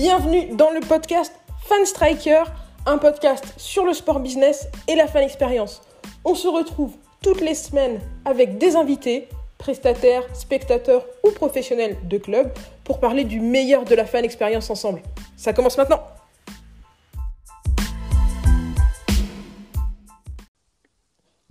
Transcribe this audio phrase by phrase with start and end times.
[0.00, 1.30] Bienvenue dans le podcast
[1.66, 2.44] Fan Striker,
[2.86, 5.82] un podcast sur le sport business et la fan expérience.
[6.24, 9.28] On se retrouve toutes les semaines avec des invités,
[9.58, 12.50] prestataires, spectateurs ou professionnels de club
[12.82, 15.02] pour parler du meilleur de la fan expérience ensemble.
[15.36, 16.00] Ça commence maintenant.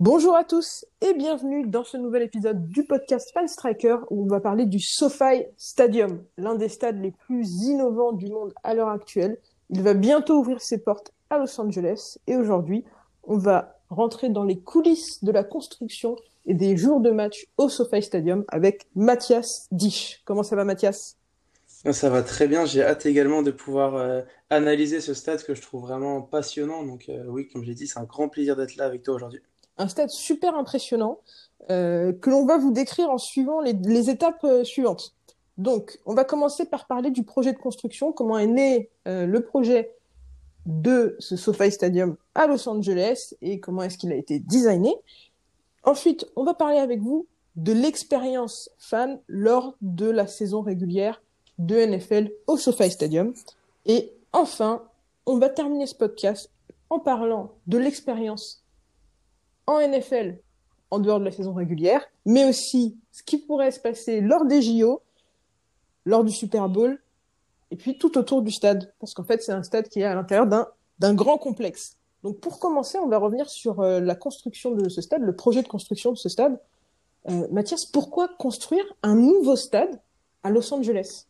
[0.00, 4.26] Bonjour à tous et bienvenue dans ce nouvel épisode du podcast Fan Striker où on
[4.26, 8.88] va parler du SoFi Stadium, l'un des stades les plus innovants du monde à l'heure
[8.88, 9.36] actuelle.
[9.68, 12.82] Il va bientôt ouvrir ses portes à Los Angeles et aujourd'hui,
[13.24, 17.68] on va rentrer dans les coulisses de la construction et des jours de match au
[17.68, 20.22] SoFi Stadium avec Mathias Dich.
[20.24, 21.18] Comment ça va Mathias?
[21.66, 25.60] Ça va très bien, j'ai hâte également de pouvoir euh, analyser ce stade que je
[25.60, 26.84] trouve vraiment passionnant.
[26.84, 29.42] Donc euh, oui, comme j'ai dit, c'est un grand plaisir d'être là avec toi aujourd'hui
[29.80, 31.20] un stade super impressionnant
[31.70, 35.14] euh, que l'on va vous décrire en suivant les, étapes euh, suivantes.
[35.56, 39.42] Donc, on va commencer par parler du projet de construction, comment est né euh, le
[39.42, 39.92] projet
[40.66, 44.94] de ce SoFi Stadium à Los Angeles et comment est-ce qu'il a été designé.
[45.84, 51.22] Ensuite, on va parler avec vous de l'expérience fan lors de la saison régulière
[51.58, 53.32] de NFL au SoFi Stadium.
[53.86, 54.82] Et enfin,
[55.24, 56.50] on va terminer ce podcast
[56.90, 58.62] en parlant de l'expérience
[59.70, 60.38] en NFL
[60.90, 64.60] en dehors de la saison régulière, mais aussi ce qui pourrait se passer lors des
[64.60, 65.02] JO,
[66.04, 67.00] lors du Super Bowl,
[67.70, 70.14] et puis tout autour du stade, parce qu'en fait c'est un stade qui est à
[70.14, 70.46] l'intérieur
[70.98, 71.96] d'un grand complexe.
[72.22, 75.62] Donc pour commencer, on va revenir sur euh, la construction de ce stade, le projet
[75.62, 76.60] de construction de ce stade.
[77.28, 80.00] Euh, Mathias, pourquoi construire un nouveau stade
[80.42, 81.26] à Los Angeles?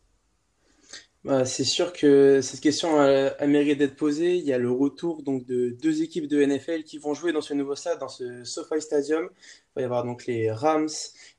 [1.23, 4.37] Bah, c'est sûr que cette question a, a mérité d'être posée.
[4.37, 7.41] Il y a le retour donc de deux équipes de NFL qui vont jouer dans
[7.41, 9.29] ce nouveau stade, dans ce SoFi Stadium.
[9.71, 10.89] Il va y avoir donc les Rams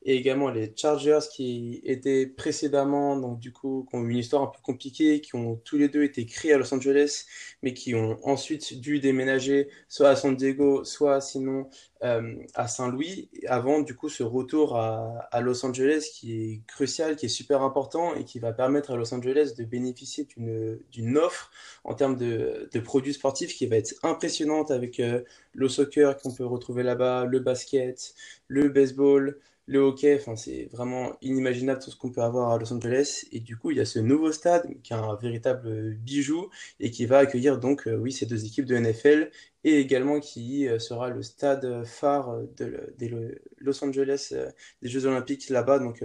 [0.04, 4.42] et également les Chargers qui étaient précédemment, donc du coup, qui ont eu une histoire
[4.42, 7.26] un peu compliquée, qui ont tous les deux été créés à Los Angeles,
[7.62, 11.68] mais qui ont ensuite dû déménager soit à San Diego, soit sinon
[12.04, 17.26] euh, à Saint-Louis, avant du coup ce retour à, Los Angeles qui est crucial, qui
[17.26, 21.50] est super important et qui va permettre à Los Angeles de bénéficier d'une d'une offre
[21.84, 26.32] en termes de, de produits sportifs qui va être impressionnante avec euh, le soccer qu'on
[26.32, 28.14] peut retrouver là-bas, le basket,
[28.48, 32.72] le baseball, le hockey, enfin, c'est vraiment inimaginable tout ce qu'on peut avoir à Los
[32.72, 33.24] Angeles.
[33.30, 36.90] Et du coup, il y a ce nouveau stade qui est un véritable bijou et
[36.90, 39.30] qui va accueillir donc, euh, oui, ces deux équipes de NFL
[39.64, 44.50] et également qui euh, sera le stade phare de, Los Angeles euh,
[44.82, 45.78] des Jeux Olympiques là-bas.
[45.78, 46.04] Donc,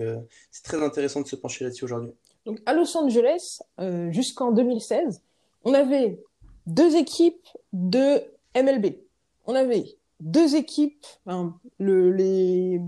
[0.51, 2.11] c'est très intéressant de se pencher là-dessus aujourd'hui.
[2.45, 3.59] Donc, à Los Angeles,
[4.11, 5.21] jusqu'en 2016,
[5.65, 6.19] on avait
[6.67, 8.21] deux équipes de
[8.55, 9.06] MLB.
[9.47, 11.05] On avait deux équipes,
[11.79, 12.81] le, les,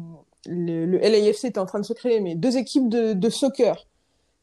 [0.46, 3.88] le, LAFC était en train de se créer, mais deux équipes de, soccer,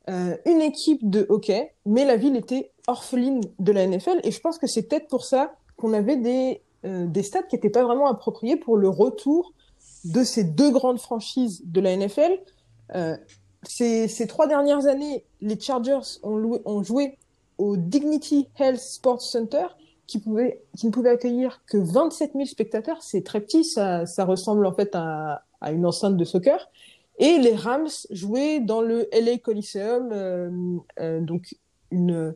[0.08, 4.40] euh, une équipe de hockey, mais la ville était orpheline de la NFL, et je
[4.40, 7.84] pense que c'est peut-être pour ça qu'on avait des, euh, des stades qui n'étaient pas
[7.84, 9.52] vraiment appropriés pour le retour
[10.04, 12.38] de ces deux grandes franchises de la NFL.
[12.94, 13.16] Euh,
[13.64, 17.18] ces, trois dernières années, les Chargers ont joué
[17.58, 19.66] au Dignity Health Sports Center,
[20.06, 23.02] qui, pouvait, qui ne pouvait accueillir que 27 000 spectateurs.
[23.02, 26.68] C'est très petit, ça, ça ressemble en fait à, à une enceinte de soccer.
[27.18, 30.50] Et les Rams jouaient dans le LA Coliseum, euh,
[31.00, 31.54] euh, donc
[31.90, 32.34] une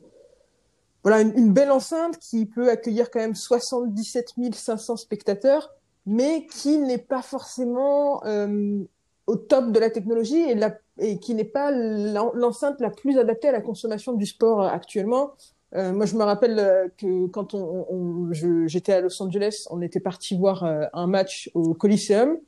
[1.02, 5.72] voilà une, belle enceinte qui peut accueillir quand même 77 500 spectateurs,
[6.04, 8.84] mais qui n'est pas forcément euh,
[9.26, 13.48] au top de la technologie et, la, et qui n'est pas l'enceinte la plus adaptée
[13.48, 15.32] à la consommation du sport actuellement.
[15.74, 18.32] Euh, moi, je me rappelle que quand on, on
[18.66, 22.38] j'étais à Los Angeles, on était parti voir un match au Coliseum.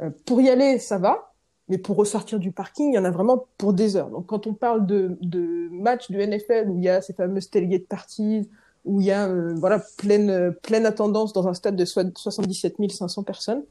[0.00, 1.32] Euh, pour y aller, ça va,
[1.68, 4.10] mais pour ressortir du parking, il y en a vraiment pour des heures.
[4.10, 7.50] Donc, quand on parle de, de matchs du NFL où il y a ces fameuses
[7.50, 8.48] tailgate parties,
[8.84, 13.22] où il y a euh, voilà pleine pleine attendance dans un stade de 77 500
[13.24, 13.62] personnes,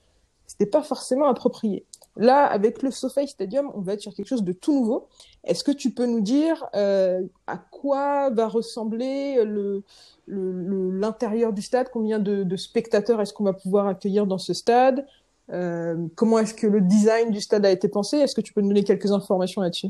[0.45, 1.85] c'était pas forcément approprié.
[2.19, 5.07] Là, avec le SoFi Stadium, on va être sur quelque chose de tout nouveau.
[5.45, 9.83] Est-ce que tu peux nous dire euh, à quoi va ressembler le
[10.27, 11.89] l'intérieur du stade?
[11.91, 15.07] Combien de, de spectateurs est-ce qu'on va pouvoir accueillir dans ce stade?
[15.51, 18.17] Euh, comment est-ce que le design du stade a été pensé?
[18.17, 19.87] Est-ce que tu peux nous donner quelques informations là-dessus?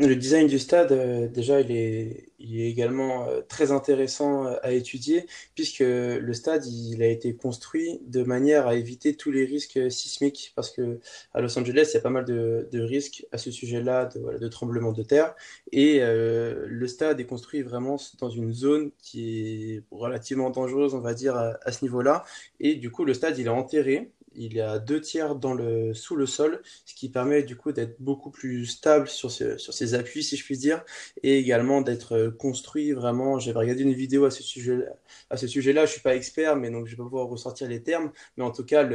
[0.00, 5.80] Le design du stade, euh, déjà, il est, également euh, très intéressant à étudier, puisque
[5.80, 10.70] le stade, il a été construit de manière à éviter tous les risques sismiques, parce
[10.70, 11.00] que
[11.34, 14.92] à Los Angeles, il y a pas mal de, risques à ce sujet-là, de, tremblements
[14.92, 15.34] de terre,
[15.70, 21.00] et euh, le stade est construit vraiment dans une zone qui est relativement dangereuse, on
[21.00, 22.24] va dire, à, à ce niveau-là,
[22.58, 25.94] et du coup, le stade, il est enterré il est à deux tiers dans le,
[25.94, 29.94] sous le sol, ce qui permet du coup d'être beaucoup plus stable sur, sur ses
[29.94, 30.84] appuis, si je puis dire,
[31.22, 33.38] et également d'être construit vraiment.
[33.38, 34.86] J'avais regardé une vidéo à ce sujet,
[35.30, 35.86] à ce sujet-là.
[35.86, 38.12] Je suis pas expert, mais donc je vais pouvoir ressortir les termes.
[38.36, 38.88] Mais en tout cas,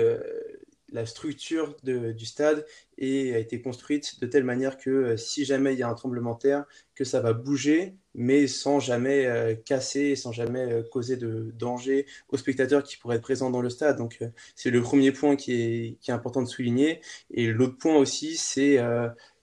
[0.91, 2.65] la structure du stade
[2.99, 6.35] a été construite de telle manière que euh, si jamais il y a un tremblement
[6.35, 6.65] de terre,
[6.95, 12.05] que ça va bouger, mais sans jamais euh, casser, sans jamais euh, causer de danger
[12.29, 13.97] aux spectateurs qui pourraient être présents dans le stade.
[13.97, 14.19] Donc
[14.55, 17.01] c'est le premier point qui est, qui est important de souligner.
[17.31, 18.79] Et l'autre point aussi, c'est c'est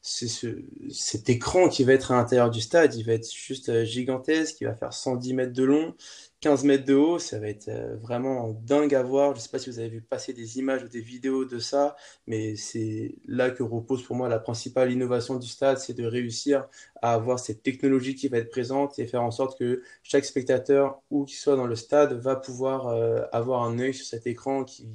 [0.02, 4.60] ce, cet écran qui va être à l'intérieur du stade, il va être juste gigantesque,
[4.60, 5.94] il va faire 110 mètres de long,
[6.42, 9.30] 15 mètres de haut, ça va être euh, vraiment dingue à voir.
[9.32, 11.60] Je ne sais pas si vous avez vu passer des images ou des vidéos de
[11.60, 11.94] ça,
[12.26, 16.66] mais c'est là que repose pour moi la principale innovation du stade, c'est de réussir
[17.00, 21.00] à avoir cette technologie qui va être présente et faire en sorte que chaque spectateur,
[21.10, 24.64] où qu'il soit dans le stade, va pouvoir euh, avoir un œil sur cet écran
[24.64, 24.88] qui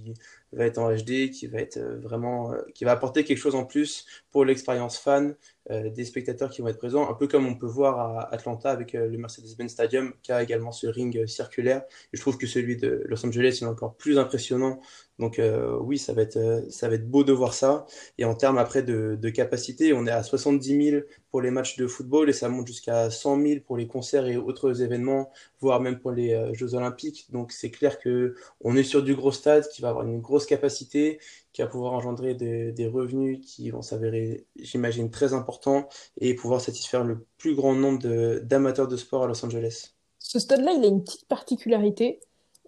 [0.54, 3.66] va être en HD, qui va être euh, vraiment, qui va apporter quelque chose en
[3.66, 5.36] plus pour l'expérience fan euh,
[5.70, 8.96] des spectateurs qui vont être présents, un peu comme on peut voir à Atlanta avec
[8.96, 11.84] euh, le Mercedes-Benz Stadium, qui a également ce ring euh, circulaire.
[12.14, 14.80] Je trouve que celui de Los Angeles est encore plus impressionnant.
[15.20, 15.42] Donc
[15.82, 17.88] oui, ça va, être, ça va être beau de voir ça.
[18.20, 21.76] Et en termes après de, de capacité, on est à 70 000 pour les matchs
[21.76, 25.82] de football et ça monte jusqu'à 100 000 pour les concerts et autres événements, voire
[25.82, 27.26] même pour les Jeux Olympiques.
[27.32, 30.46] Donc c'est clair que on est sur du gros stade qui va avoir une grosse
[30.46, 31.20] capacité
[31.58, 35.90] qui va pouvoir engendrer des, revenus qui vont s'avérer, j'imagine, très importants
[36.22, 38.00] et pouvoir satisfaire le plus grand nombre
[38.44, 39.96] d'amateurs de, sport à Los Angeles.
[40.20, 42.20] Ce stade-là, il a une petite particularité.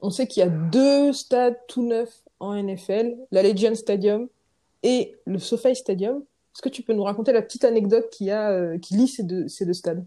[0.01, 4.27] On sait qu'il y a deux stades tout neufs en NFL, la Legion Stadium
[4.81, 6.23] et le SoFi Stadium.
[6.55, 9.21] Est-ce que tu peux nous raconter la petite anecdote qui, a, euh, qui lie ces
[9.21, 10.03] deux, ces deux stades?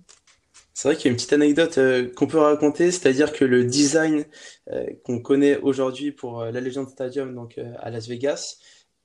[0.74, 3.64] C'est vrai qu'il y a une petite anecdote euh, qu'on peut raconter, c'est-à-dire que le
[3.64, 4.24] design
[4.70, 8.58] euh, qu'on connaît aujourd'hui pour la Legend Stadium donc à Las Vegas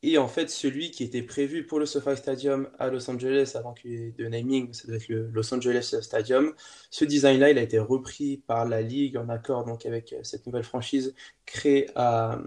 [0.04, 3.74] et en fait, celui qui était prévu pour le SoFi Stadium à Los Angeles avant
[3.74, 6.54] qu'il y ait de naming, ça doit être le Los Angeles Stadium.
[6.92, 10.46] Ce design-là, il a été repris par la ligue en accord donc avec euh, cette
[10.46, 11.16] nouvelle franchise
[11.48, 12.40] créée à,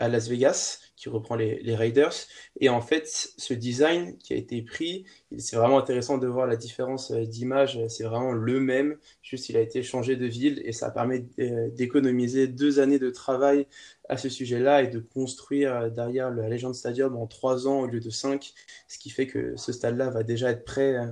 [0.00, 2.12] Las Vegas qui reprend les, les, Raiders.
[2.60, 5.04] Et en fait, ce design qui a été pris,
[5.38, 7.78] c'est vraiment intéressant de voir la différence euh, d'image.
[7.88, 11.26] C'est vraiment le même, juste il a été changé de ville et ça permet
[11.72, 13.66] d'économiser deux années de travail
[14.08, 17.86] à ce sujet-là et de construire euh, derrière le Legend Stadium en trois ans au
[17.86, 18.52] lieu de cinq,
[18.88, 21.06] ce qui fait que ce stade-là va déjà être prêt euh,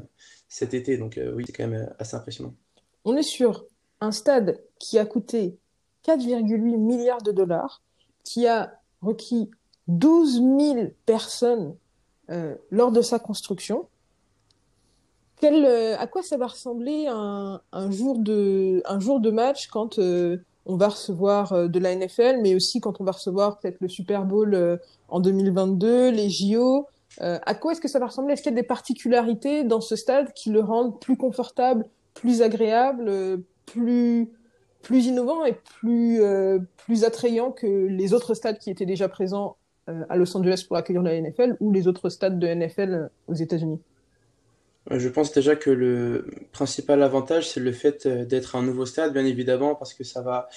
[0.49, 0.99] cet été.
[0.99, 2.55] Donc oui, c'est quand même assez impressionnant.
[3.05, 3.67] On est sur
[4.01, 5.59] un stade qui a coûté
[6.07, 7.83] 4,8 milliards de dollars,
[8.25, 8.73] qui a
[9.03, 9.51] requis
[9.89, 11.75] 12 000 personnes
[12.31, 13.89] euh, lors de sa construction.
[15.41, 17.61] Quel, euh, à quoi ça va ressembler un,
[17.91, 20.37] jour, de, un jour de match quand euh,
[20.67, 24.27] on va recevoir de la NFL, mais aussi quand on va recevoir peut-être le Super
[24.27, 24.79] Bowl
[25.09, 26.87] en 2022, les JO
[27.21, 28.35] À quoi est-ce que ça va ressembler?
[28.35, 32.43] Est-ce qu'il y a des particularités dans ce stade qui le rendent plus confortable, plus
[32.43, 34.31] agréable, plus
[34.83, 36.21] plus innovant et plus
[36.77, 39.57] plus attrayant que les autres stades qui étaient déjà présents
[39.89, 43.09] euh, à Los Angeles pour accueillir la NFL ou les autres stades de NFL euh,
[43.27, 43.81] aux États-Unis.
[44.91, 49.13] Je pense déjà que le principal avantage, c'est le fait euh, d'être un nouveau stade,
[49.13, 50.49] bien évidemment, parce que ça va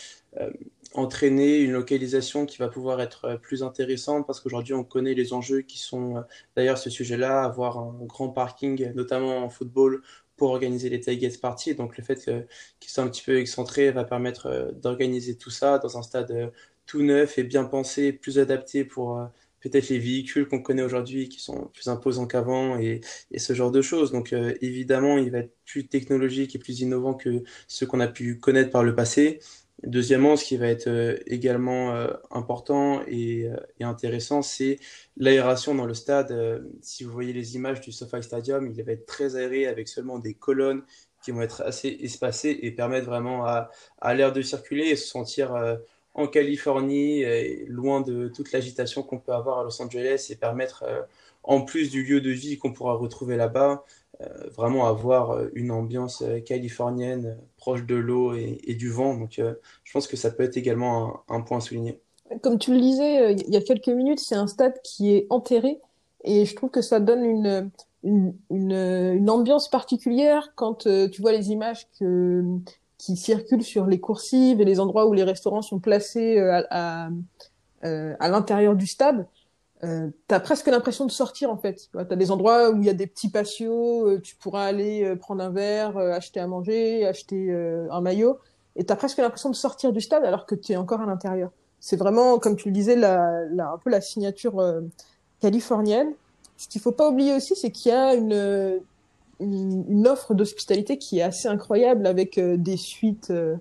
[0.94, 5.62] entraîner une localisation qui va pouvoir être plus intéressante, parce qu'aujourd'hui, on connaît les enjeux
[5.62, 6.24] qui sont,
[6.56, 10.02] d'ailleurs, ce sujet-là, avoir un grand parking, notamment en football,
[10.50, 11.76] organiser les tailgates parties.
[11.76, 12.16] Donc, le fait
[12.80, 16.52] qu'il soit un petit peu excentré va permettre d'organiser tout ça dans un stade
[16.92, 19.26] tout neuf et bien pensé, plus adapté pour euh,
[19.62, 23.72] peut-être les véhicules qu'on connaît aujourd'hui qui sont plus imposants qu'avant et, et, ce genre
[23.72, 24.12] de choses.
[24.12, 28.08] Donc euh, évidemment, il va être plus technologique et plus innovant que ce qu'on a
[28.08, 29.40] pu connaître par le passé.
[29.84, 31.96] Deuxièmement, ce qui va être euh, également
[32.32, 34.80] important et, et intéressant, c'est
[35.18, 36.64] l'aération dans le stade.
[36.82, 40.20] si vous voyez les images du SoFi Stadium, il va être très aéré avec seulement
[40.20, 40.84] des colonnes
[41.24, 43.70] qui vont être assez espacées et permettre vraiment à,
[44.00, 45.56] à l'air de circuler et se sentir
[46.14, 47.24] en Californie,
[47.68, 51.02] loin de toute l'agitation qu'on peut avoir à Los Angeles et permettre, euh,
[51.44, 54.11] en plus du lieu de vie qu'on pourra retrouver là-bas, euh,
[54.56, 59.16] vraiment avoir euh, une ambiance californienne proche de l'eau et, du vent.
[59.16, 62.00] Donc je pense que ça peut être également un, point à souligner.
[62.42, 65.80] Comme tu le disais il y a quelques minutes, c'est un stade qui est enterré
[66.24, 67.70] et je trouve que ça donne une,
[68.50, 71.88] une, ambiance particulière quand tu vois les images
[73.02, 77.10] qui circulent sur les coursives et les endroits où les restaurants sont placés euh, à,
[77.84, 79.26] euh, à l'intérieur du stade,
[79.84, 81.90] euh, tu as presque l'impression de sortir en fait.
[81.92, 85.16] Tu as des endroits où il y a des petits patios, euh, tu pourras aller
[85.16, 87.52] prendre un verre, acheter à manger, acheter
[87.90, 88.40] un maillot,
[88.76, 91.06] et tu as presque l'impression de sortir du stade alors que tu es encore à
[91.06, 91.52] l'intérieur.
[91.82, 94.82] C'est vraiment, comme tu le disais, la, un peu la signature euh,
[95.42, 96.14] californienne.
[96.56, 101.24] Ce qu'il faut pas oublier aussi, c'est qu'il y a une, offre d'hospitalité qui est
[101.24, 103.56] assez incroyable avec euh, des suites euh,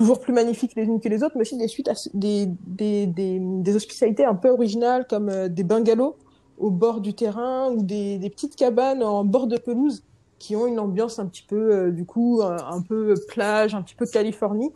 [0.00, 3.38] toujours plus magnifiques les unes que les autres, mais aussi des suites, des, des, des,
[3.38, 6.16] des, hospitalités un peu originales comme euh, des bungalows
[6.58, 10.02] au bord du terrain ou des, des, petites cabanes en bord de pelouse
[10.38, 14.06] qui ont une ambiance un petit peu, du coup, un, peu plage, un petit peu
[14.06, 14.72] Californie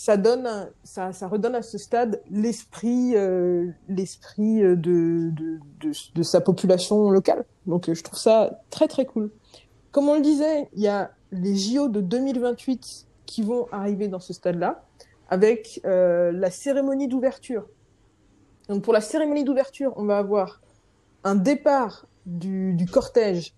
[0.00, 0.48] ça donne,
[0.82, 5.30] ça, ça redonne à ce stade l'esprit, euh, de, de,
[5.80, 7.44] de, de, sa population locale.
[7.66, 9.30] Donc, je trouve ça très très cool.
[9.92, 14.18] Comme on le disait, il y a les JO de 2028 qui vont arriver dans
[14.18, 14.82] ce stade-là,
[15.28, 17.64] avec euh, la cérémonie d'ouverture.
[18.68, 20.60] Donc, pour la cérémonie d'ouverture, on va avoir
[21.22, 23.54] un départ du, cortège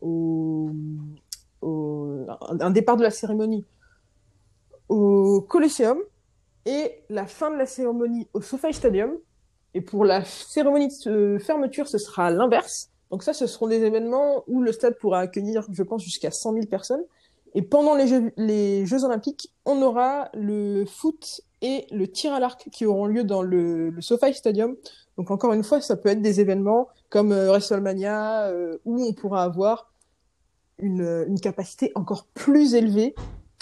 [0.00, 0.70] au,
[1.60, 2.26] au,
[2.60, 3.66] un départ de la cérémonie
[4.88, 5.98] au Coliseum
[6.64, 9.12] et la fin de la cérémonie au SoFi Stadium.
[9.74, 12.90] Et pour la cérémonie de fermeture, ce sera l'inverse.
[13.10, 16.54] Donc ça, ce seront des événements où le stade pourra accueillir, je pense, jusqu'à 100
[16.54, 17.04] 000 personnes.
[17.54, 22.84] Et pendant les Jeux, Olympiques, on aura le foot et le tir à l'arc qui
[22.84, 24.76] auront lieu dans le, SoFi Stadium.
[25.16, 29.12] Donc encore une fois, ça peut être des événements comme euh, WrestleMania euh, où on
[29.12, 29.92] pourra avoir
[30.78, 33.14] une, une capacité encore plus élevée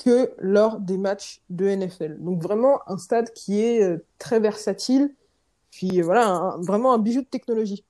[0.03, 2.17] que lors des matchs de NFL.
[2.21, 5.15] Donc vraiment un stade qui est euh, très versatile,
[5.71, 7.85] puis euh, voilà, un, vraiment un bijou de technologie.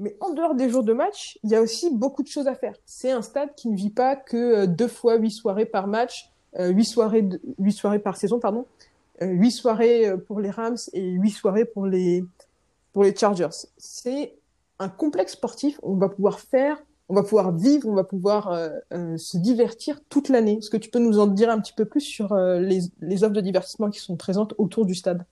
[0.00, 2.54] Mais en dehors des jours de match, il y a aussi beaucoup de choses à
[2.54, 2.74] faire.
[2.84, 6.30] C'est un stade qui ne vit pas que euh, deux fois huit soirées par match,
[6.58, 7.28] huit soirées,
[7.60, 8.66] huit soirées par saison, pardon,
[9.20, 12.24] huit soirées pour les Rams et huit soirées pour les
[12.92, 13.68] pour les Chargers.
[13.76, 14.34] C'est
[14.80, 15.78] un complexe sportif.
[15.84, 19.98] On va pouvoir faire on va pouvoir vivre, on va pouvoir euh, euh, se divertir
[20.08, 20.58] toute l'année.
[20.58, 23.24] Est-ce que tu peux nous en dire un petit peu plus sur euh, les, les
[23.24, 25.26] offres de divertissement qui sont présentes autour du stade?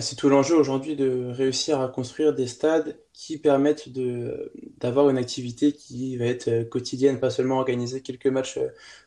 [0.00, 5.18] C'est tout l'enjeu aujourd'hui de réussir à construire des stades qui permettent de d'avoir une
[5.18, 8.58] activité qui va être quotidienne, pas seulement organiser quelques matchs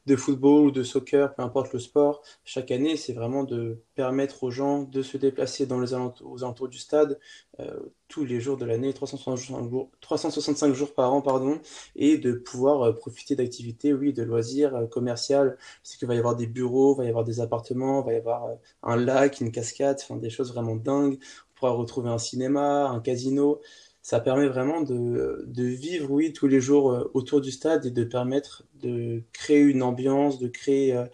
[0.05, 2.21] de football ou de soccer, peu importe le sport.
[2.45, 6.43] Chaque année, c'est vraiment de permettre aux gens de se déplacer dans les alentours, aux
[6.43, 7.19] alentours du stade
[7.59, 7.79] euh,
[8.13, 11.59] tous les jours de l'année, 365 jours, 365 jours par an, pardon,
[11.95, 15.57] et de pouvoir euh, profiter d'activités, oui, de loisirs euh, commerciales.
[15.81, 18.13] C'est qu'il va y avoir des bureaux, il va y avoir des appartements, il va
[18.13, 21.17] y avoir euh, un lac, une cascade, enfin des choses vraiment dingues.
[21.51, 23.61] On pourra retrouver un cinéma, un casino
[24.03, 27.91] ça permet vraiment de, de, vivre, oui, tous les jours euh, autour du stade et
[27.91, 31.05] de permettre de créer une ambiance, de créer euh,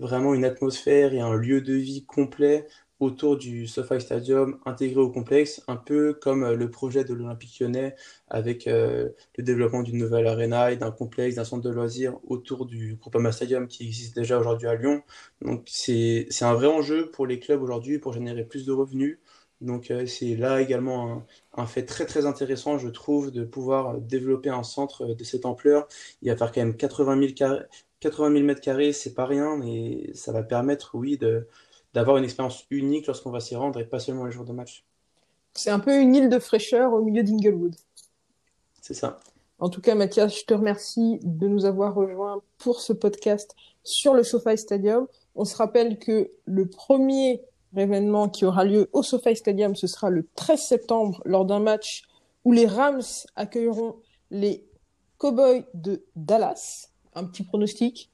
[0.00, 2.66] vraiment une atmosphère et un lieu de vie complet
[3.00, 7.60] autour du SoFi Stadium intégré au complexe, un peu comme euh, le projet de l'Olympique
[7.60, 7.94] lyonnais
[8.28, 12.96] avec le développement d'une nouvelle arena et d'un complexe, d'un centre de loisirs autour du
[12.96, 15.02] Groupama Stadium qui existe déjà aujourd'hui à Lyon.
[15.42, 19.18] Donc c'est un vrai enjeu pour les clubs aujourd'hui pour générer plus de revenus,
[19.60, 21.26] donc euh, c'est là également
[21.56, 25.88] un, fait très très intéressant, je trouve, de pouvoir développer un centre de cette ampleur.
[26.22, 27.64] Il va faire quand même 80 000, carrés,
[28.00, 31.48] 80 000 mètres carrés, c'est pas rien, mais ça va permettre, oui, de,
[31.94, 34.84] d'avoir une expérience unique lorsqu'on va s'y rendre et pas seulement les jours de match.
[35.54, 37.74] C'est un peu une île de fraîcheur au milieu d'Inglewood.
[38.80, 39.18] C'est ça.
[39.58, 44.14] En tout cas, Mathias, je te remercie de nous avoir rejoints pour ce podcast sur
[44.14, 45.08] le SoFi Stadium.
[45.34, 47.42] On se rappelle que le premier
[47.76, 49.74] événement qui aura lieu au SoFi Stadium.
[49.74, 52.04] Ce sera le 13 septembre lors d'un match
[52.44, 53.02] où les Rams
[53.34, 53.96] accueilleront
[54.30, 54.64] les
[55.18, 56.90] Cowboys de Dallas.
[57.14, 58.10] Un petit pronostic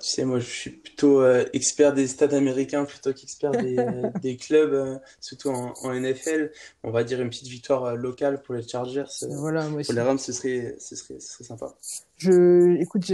[0.00, 4.10] Tu sais, moi je suis plutôt euh, expert des stades américains plutôt qu'expert des, euh,
[4.20, 6.52] des, clubs, euh, surtout en, en, NFL.
[6.82, 9.04] On va dire une petite victoire locale pour les Chargers.
[9.22, 11.74] Voilà, moi pour les Rams, ce serait, ce serait, ce serait sympa.
[12.16, 13.04] Je, écoute,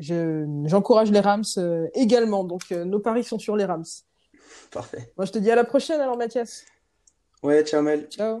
[0.00, 1.44] j'encourage les Rams
[1.94, 2.44] également.
[2.44, 3.84] Donc, nos paris sont sur les Rams.
[4.70, 5.12] Parfait.
[5.16, 6.64] Moi, je te dis à la prochaine alors, Mathias.
[7.42, 8.06] Ouais, ciao, Mel.
[8.08, 8.40] Ciao.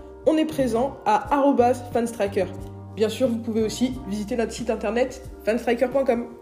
[0.25, 1.35] On est présent à
[1.93, 2.45] fanstriker.
[2.95, 6.40] Bien sûr, vous pouvez aussi visiter notre site internet fanstriker.com.